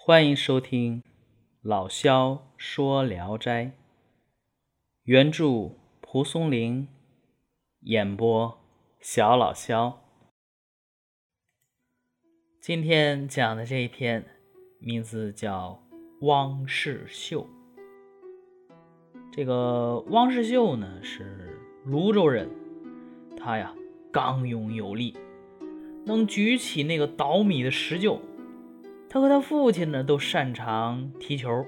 [0.00, 1.02] 欢迎收听
[1.60, 3.72] 老萧说聊斋，
[5.02, 6.88] 原著蒲松龄，
[7.80, 8.58] 演播
[9.00, 10.02] 小老萧。
[12.58, 14.24] 今天讲的这一篇
[14.78, 15.82] 名字叫
[16.26, 17.42] 《汪世秀》。
[19.30, 22.48] 这个汪世秀呢是泸州人，
[23.36, 23.74] 他呀
[24.10, 25.14] 刚勇有力，
[26.06, 28.18] 能举起那个捣米的石臼。
[29.10, 31.64] 他和他父亲呢，都擅长踢球，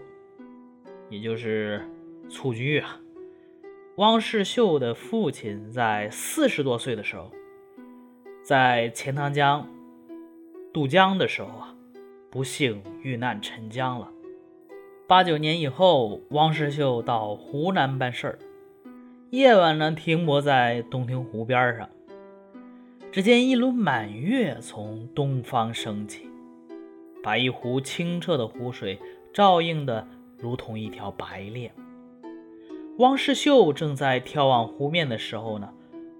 [1.09, 1.83] 也就是
[2.29, 3.01] 蹴鞠啊。
[3.97, 7.31] 汪世秀的父亲在四十多岁的时候，
[8.43, 9.67] 在钱塘江
[10.73, 11.75] 渡江的时候啊，
[12.31, 14.09] 不幸遇难沉江了。
[15.07, 18.39] 八九年以后，汪世秀到湖南办事儿，
[19.31, 21.89] 夜晚呢停泊在洞庭湖边上，
[23.11, 26.30] 只见一轮满月从东方升起。
[27.23, 28.99] 把一湖清澈的湖水
[29.33, 30.07] 照映的
[30.39, 31.73] 如同一条白链。
[32.99, 35.73] 汪世秀正在眺望湖面的时候呢，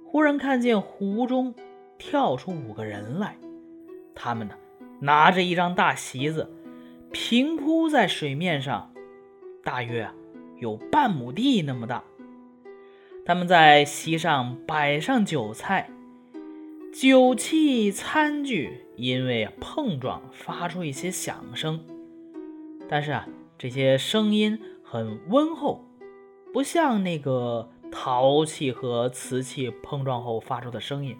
[0.07, 1.55] 忽然看见湖中
[1.99, 3.37] 跳出五个人来，
[4.15, 4.55] 他们呢
[5.01, 6.51] 拿着一张大席子，
[7.13, 8.91] 平铺在水面上，
[9.63, 10.09] 大约
[10.59, 12.03] 有半亩地那么大。
[13.27, 15.91] 他们在席上摆上酒菜。
[16.93, 21.81] 酒器餐具因为碰撞发出一些响声，
[22.89, 25.85] 但是啊，这些声音很温厚，
[26.53, 31.17] 不像那个陶器和瓷器碰撞后发出的声音。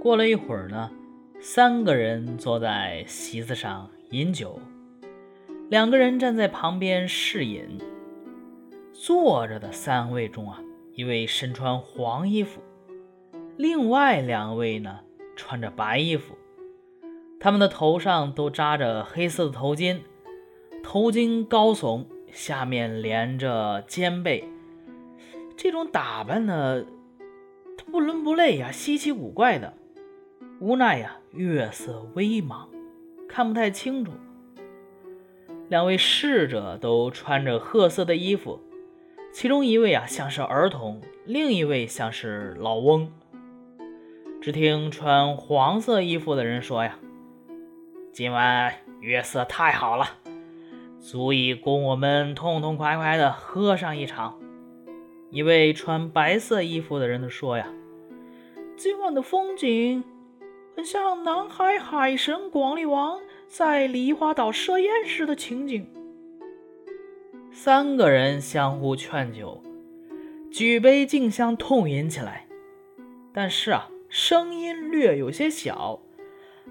[0.00, 0.88] 过了一会儿呢，
[1.40, 4.60] 三个人坐在席子上饮酒，
[5.68, 7.78] 两个人站在旁边侍饮。
[8.92, 10.62] 坐着的三位中啊，
[10.94, 12.62] 一位身穿黄衣服。
[13.56, 15.00] 另外两位呢，
[15.34, 16.36] 穿着白衣服，
[17.40, 20.00] 他们的头上都扎着黑色的头巾，
[20.82, 24.44] 头巾高耸，下面连着肩背。
[25.56, 26.84] 这种打扮呢，
[27.90, 29.72] 不伦不类呀，稀奇古怪的。
[30.60, 32.66] 无奈呀，月色微茫，
[33.26, 34.12] 看不太清楚。
[35.70, 38.60] 两位侍者都穿着褐色的衣服，
[39.32, 43.10] 其中一位啊像是儿童，另一位像是老翁。
[44.40, 46.98] 只听穿黄色衣服的人说：“呀，
[48.12, 50.06] 今晚月色太好了，
[51.00, 54.38] 足以供我们痛痛快快的喝上一场。”
[55.32, 57.66] 一位穿白色衣服的人说：“呀，
[58.76, 60.04] 今晚的风景
[60.76, 63.18] 很像南海海神广利王
[63.48, 65.84] 在梨花岛设宴时的情景。”
[67.50, 69.60] 三个人相互劝酒，
[70.52, 72.46] 举杯竞相痛饮起来，
[73.32, 73.90] 但是啊。
[74.18, 76.00] 声音略有些小，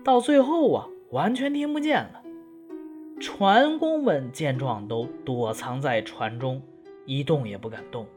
[0.04, 2.24] 到最后啊，完全听不见了。
[3.20, 6.64] 船工们见状，都躲藏在船中，
[7.06, 8.08] 一动也不敢动。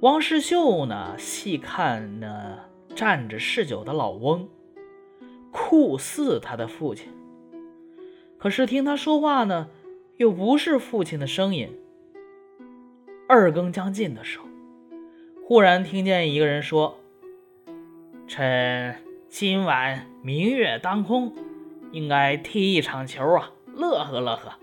[0.00, 2.58] 汪世秀呢，细看那
[2.94, 4.46] 站着嗜酒的老翁，
[5.50, 7.08] 酷似他的父亲，
[8.36, 9.70] 可是听他说话呢，
[10.18, 11.74] 又不是父亲的声音。
[13.26, 14.44] 二更将近的时候，
[15.42, 16.98] 忽然听见一个人说。
[18.28, 18.96] 趁
[19.28, 21.32] 今晚明月当空，
[21.92, 24.54] 应该踢一场球啊，乐呵乐呵。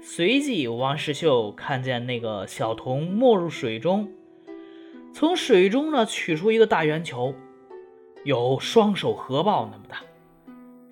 [0.00, 4.12] 随即，王世秀看见那个小童没入水中，
[5.12, 7.34] 从水中呢取出一个大圆球，
[8.22, 10.02] 有双手合抱那么大。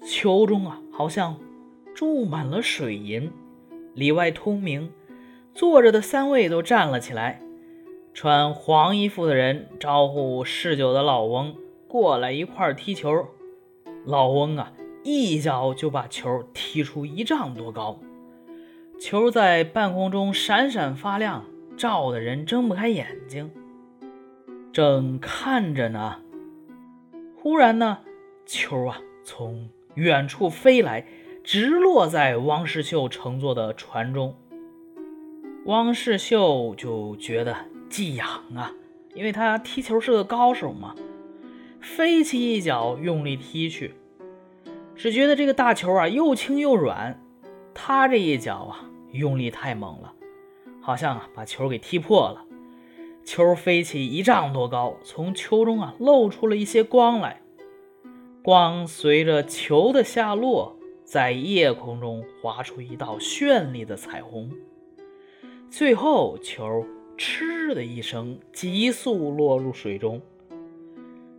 [0.05, 1.39] 球中啊，好像
[1.95, 3.31] 注满了水银，
[3.95, 4.91] 里外通明。
[5.55, 7.41] 坐着的三位都站了起来。
[8.15, 11.57] 穿黄衣服的人招呼嗜酒的老翁
[11.89, 13.27] 过来一块踢球。
[14.05, 17.99] 老翁啊，一脚就把球踢出一丈多高，
[19.01, 21.47] 球在半空中闪闪发亮，
[21.77, 23.51] 照的人睁不开眼睛。
[24.73, 26.21] 正看着呢，
[27.37, 28.01] 忽然呢，
[28.45, 31.07] 球啊从远处飞来，
[31.43, 34.37] 直落在汪世秀乘坐的船中。
[35.65, 37.72] 汪世秀就觉得。
[37.93, 38.73] 寄养啊，
[39.15, 40.95] 因为他踢球是个高手嘛，
[41.79, 43.93] 飞起一脚用力踢去，
[44.97, 47.23] 只觉得这个大球啊又轻又软，
[47.75, 50.15] 他这一脚啊用力太猛了，
[50.81, 52.47] 好像啊把球给踢破了，
[53.27, 57.43] 球飞起一丈多高，从球中啊露出了一些光来，
[58.43, 64.51] 光随着球的下落，在夜空中划出一道绚丽的彩虹，
[65.71, 66.87] 最后球。
[67.25, 70.21] 嗤的一声，急速落入水中，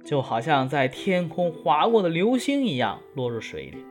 [0.01, 3.85] 就好像在天空划过的流星一样落入水里。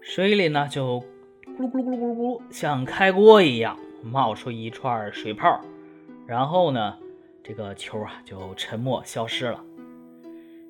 [0.00, 1.00] 水里呢就
[1.44, 5.60] 咕噜咕噜咕噜咕噜咕噜，像开锅一样冒出一串水泡，
[6.28, 6.96] 然后呢，
[7.42, 9.64] 这个球啊就沉没消失了。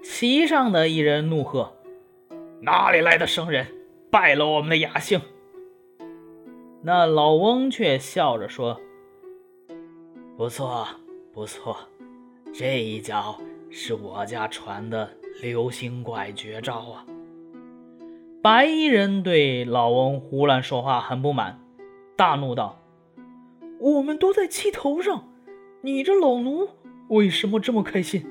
[0.03, 1.75] 席上的一人怒喝
[2.65, 3.67] ：“哪里来的生人，
[4.11, 5.21] 败了我们的雅兴！”
[6.81, 8.81] 那老翁却笑着说
[10.37, 10.87] ：“不错，
[11.33, 11.75] 不错，
[12.53, 13.39] 这一脚
[13.71, 15.09] 是我家传的
[15.41, 17.07] 流星拐绝招啊！”
[18.43, 21.59] 白衣人对老翁胡乱说话很不满，
[22.17, 22.79] 大怒道
[23.81, 25.27] ：“我们都在气头上，
[25.81, 26.69] 你这老奴
[27.09, 28.27] 为什么这么开心？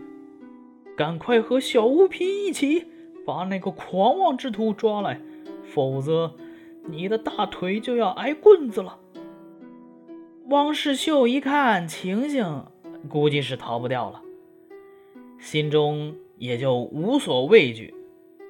[0.96, 2.86] 赶快和小乌皮一起
[3.26, 5.20] 把那个狂妄之徒抓来，
[5.64, 6.36] 否则
[6.84, 9.00] 你的大腿就要挨棍子了。”
[10.50, 12.66] 汪世秀一看情形，
[13.10, 14.22] 估计是逃不掉了，
[15.40, 17.96] 心中也就无所畏惧。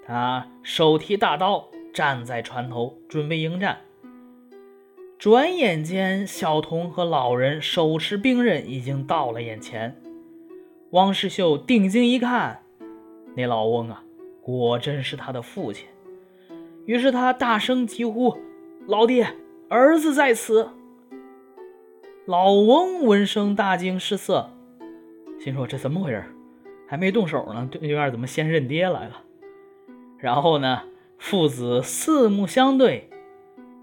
[0.05, 3.77] 他手提大刀，站在船头准备迎战。
[5.17, 9.95] 转眼间，小童和老人手持兵刃已经到了眼前。
[10.89, 12.61] 汪世秀定睛一看，
[13.37, 14.03] 那老翁啊，
[14.41, 15.87] 果真是他的父亲。
[16.85, 18.37] 于是他大声疾呼
[18.85, 19.33] ：“老爹，
[19.69, 20.69] 儿子在此！”
[22.27, 24.49] 老翁闻声大惊失色，
[25.39, 26.25] 心说：“这怎么回事？
[26.87, 29.21] 还没动手呢，对面怎么先认爹来了？”
[30.17, 30.81] 然后呢，
[31.19, 33.11] 父子四目相对，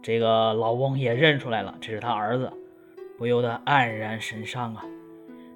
[0.03, 2.53] 这个老翁也认出来了，这是他儿子，
[3.17, 4.85] 不由得黯然神伤啊。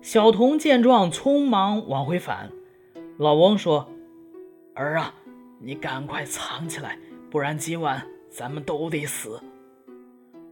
[0.01, 2.53] 小童见状，匆忙往回返。
[3.19, 3.89] 老翁说
[4.75, 5.13] ：“儿啊，
[5.59, 6.97] 你赶快藏起来，
[7.33, 9.41] 不然今晚咱们都得死。”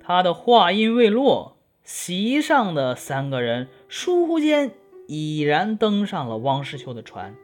[0.02, 1.53] 他的话音未落，
[1.84, 4.72] 席上的三个人倏忽间
[5.06, 7.34] 已然登上了汪世秋的船。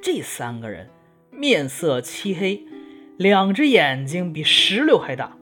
[0.00, 0.88] 这三个人。
[1.36, 2.62] 面色漆黑，
[3.16, 5.36] 两只眼睛比石榴还大。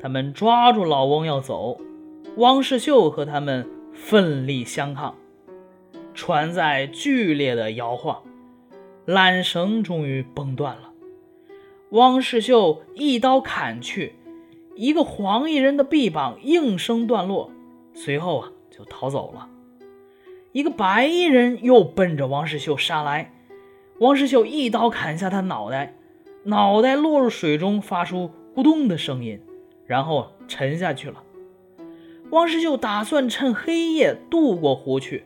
[0.00, 1.80] 他们抓住老翁要走，
[2.36, 5.16] 汪世秀和他们奋力相抗，
[6.14, 8.22] 船在剧烈的摇晃，
[9.08, 10.92] 缆绳终于崩断了。
[11.90, 14.14] 汪世秀一刀砍去，
[14.76, 17.50] 一个黄衣人的臂膀应声断落，
[17.94, 19.48] 随后啊就逃走了。
[20.52, 23.32] 一个白衣人又奔着王世秀杀来。
[23.98, 25.94] 王世秀一刀砍下他脑袋，
[26.44, 29.40] 脑袋落入水中，发出咕咚的声音，
[29.86, 31.22] 然后沉下去了。
[32.30, 35.24] 汪世秀打算趁黑夜渡过湖去，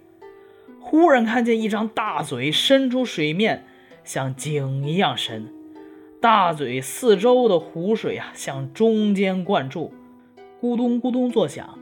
[0.80, 3.64] 忽然看见一张大嘴伸出水面，
[4.04, 5.52] 像井一样深。
[6.20, 9.92] 大嘴四周的湖水啊，向中间灌注，
[10.60, 11.78] 咕咚咕咚作响。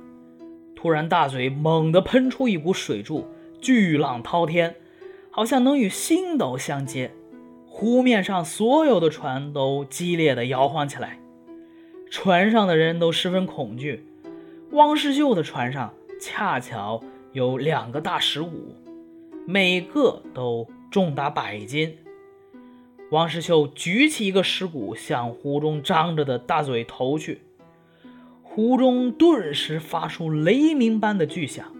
[0.75, 3.27] 突然，大嘴猛地喷出一股水柱，
[3.63, 4.75] 巨浪滔天。
[5.31, 7.13] 好像能与星斗相接，
[7.67, 11.19] 湖面上所有的船都激烈的摇晃起来，
[12.11, 14.07] 船上的人都十分恐惧。
[14.73, 17.03] 汪世秀的船上恰巧
[17.33, 18.75] 有两个大石鼓，
[19.47, 21.97] 每个都重达百斤。
[23.11, 27.43] 汪世秀举起一个石鼓，向湖中张着的大嘴投去，
[28.43, 31.73] 湖中顿时发出雷鸣般的巨响，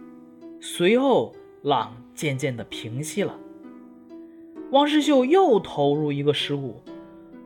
[0.61, 3.37] 随后浪渐渐的平息了。
[4.71, 6.81] 汪世秀又投入一个石鼓，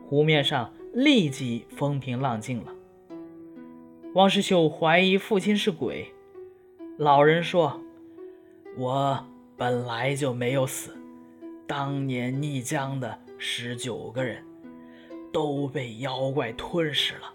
[0.08, 2.72] 湖面上立即风平浪静了。
[4.14, 6.14] 汪世秀怀疑父亲是鬼，
[6.98, 7.80] 老人说
[8.78, 9.26] ：“我
[9.58, 10.96] 本来就没有死，
[11.66, 14.44] 当年逆江的十九个人
[15.34, 17.34] 都被妖怪吞噬了，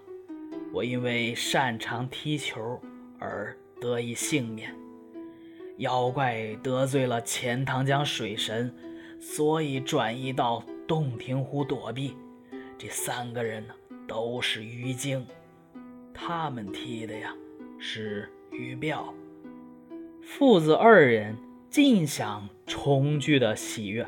[0.73, 2.81] 我因为擅长踢球
[3.19, 4.73] 而得以幸免。
[5.79, 8.73] 妖怪得罪了钱塘江水神。”
[9.19, 12.15] 所以转移到洞庭湖躲避。
[12.77, 13.75] 这三个人呢，
[14.07, 15.27] 都是鱼精，
[16.13, 17.35] 他们踢的呀
[17.79, 19.15] 是鱼鳔。
[20.23, 21.35] 父子二人
[21.71, 24.07] 尽享重聚的喜悦，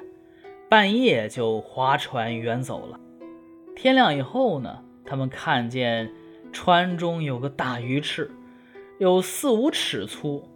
[0.69, 3.01] 半夜就划船远走了。
[3.75, 6.13] 天亮以后呢，他们看见
[6.53, 8.31] 船中有个大鱼翅，
[8.99, 10.49] 有四五尺粗，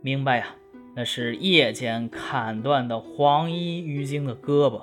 [0.00, 0.54] 明白呀。
[0.96, 4.82] 那是夜间砍断的黄衣鱼精的胳膊，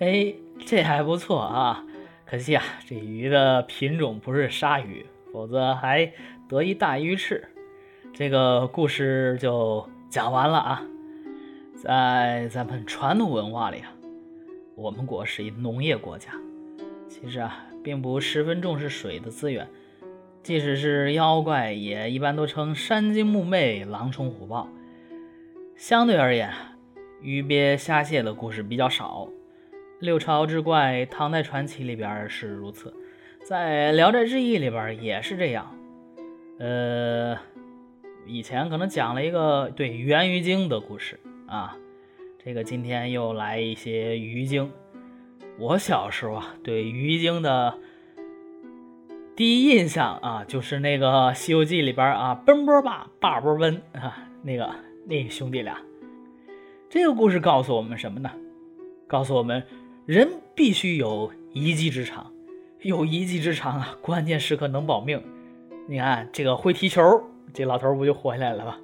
[0.00, 0.34] 哎，
[0.66, 1.86] 这还不错啊。
[2.26, 6.12] 可惜啊，这鱼的品种不是鲨鱼，否则还
[6.48, 7.48] 得一大鱼翅。
[8.12, 10.82] 这个故事就讲完了啊。
[11.82, 13.92] 在咱们传统文化里啊，
[14.76, 16.30] 我们国是一农业国家，
[17.08, 19.66] 其实啊，并不十分重视水的资源。
[20.44, 24.68] 即使是妖怪，也一般都称山精木魅、狼虫虎豹。
[25.74, 26.52] 相对而言，
[27.20, 29.26] 鱼鳖虾蟹的故事比较少。
[29.98, 32.94] 六朝之怪、唐代传奇里边是如此，
[33.42, 35.76] 在《聊斋志异》里边也是这样。
[36.60, 37.36] 呃，
[38.24, 41.18] 以前可能讲了一个对源于经的故事
[41.52, 41.76] 啊，
[42.42, 44.72] 这个今天又来一些鱼精。
[45.58, 47.78] 我小时候啊，对鱼精的
[49.36, 55.76] 第一印象啊，就是那个《西游记》里边啊，奔波霸，霸波温啊，那个那兄弟俩。
[56.88, 58.30] 这个故事告诉我们什么呢？
[59.06, 59.62] 告诉我们，
[60.06, 62.32] 人必须有一技之长，
[62.80, 65.22] 有一技之长啊，关键时刻能保命。
[65.86, 67.02] 你看这个会踢球，
[67.52, 68.78] 这老头不就活下来了吗？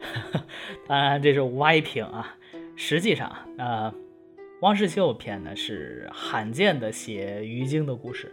[0.86, 2.36] 当然这是歪评啊，
[2.76, 3.94] 实际上啊，
[4.60, 8.32] 汪世秀篇呢是罕见的写鱼精的故事，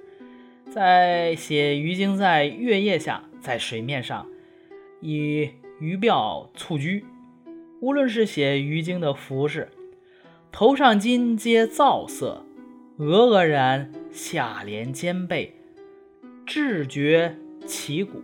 [0.70, 4.28] 在写鱼精在月夜下，在水面上
[5.02, 7.06] 以鱼鳔蹴居，
[7.82, 9.70] 无论是写鱼精的服饰，
[10.52, 12.46] 头上金皆皂色，
[12.98, 15.54] 额额然，下连肩背，
[16.46, 17.38] 至觉。
[17.68, 18.22] 旗鼓，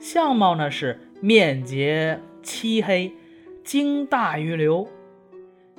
[0.00, 3.12] 相貌呢是面洁漆黑，
[3.64, 4.88] 睛大于流。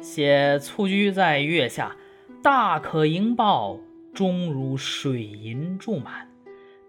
[0.01, 1.96] 写蹴鞠在月下，
[2.41, 3.77] 大可盈抱，
[4.13, 6.29] 终如水银注满，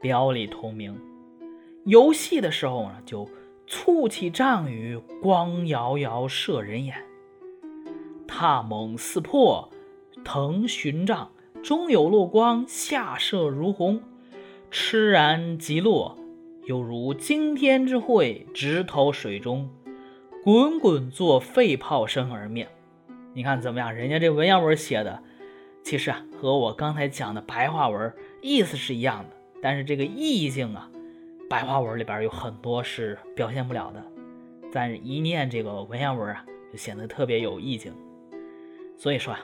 [0.01, 0.99] 表里通明。
[1.85, 3.29] 游戏的时候呢，就
[3.67, 6.97] 簇起丈羽，光遥遥射人眼。
[8.27, 9.69] 踏猛似破，
[10.25, 11.31] 腾寻丈，
[11.63, 14.03] 中有落光，下射如虹。
[14.71, 16.19] 痴然即落，
[16.67, 19.69] 犹如惊天之彗，直投水中，
[20.43, 22.67] 滚滚作沸泡声而灭。
[23.35, 23.95] 你看怎么样？
[23.95, 25.23] 人家这文言文写的，
[25.83, 30.91] 其实啊，和我刚才讲的白话文意思是一样的，但是这个意境啊，
[31.51, 34.03] 白话文里边有很多是表现不了的。
[34.73, 37.93] 但是一念这个文言文啊，就显得特别有意境。
[38.97, 39.41] 所以说啊，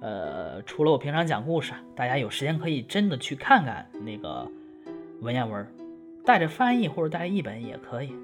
[0.00, 4.50] 呃，除了我平常讲故事，大家有时间可以真的去看看那个。
[5.20, 5.64] 文言文，
[6.24, 8.14] 带着翻译或者带译本也可以。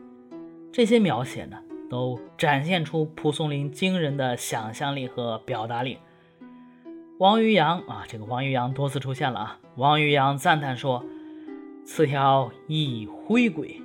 [0.73, 1.57] 这些描写呢，
[1.90, 5.99] 都展现出蒲松龄惊人的想象力和表达力。
[7.19, 9.59] 王渔洋啊，这个王渔洋多次出现了啊。
[9.76, 11.05] 王渔洋赞叹说
[11.85, 13.83] ：“此条一灰鬼。”